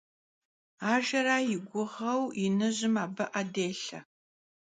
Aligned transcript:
Ajjera 0.91 1.37
yi 1.47 1.57
guğeu 1.69 2.23
Yinıjım 2.39 2.95
abı 3.03 3.25
'e 3.33 3.43
dêlhe. 3.53 3.99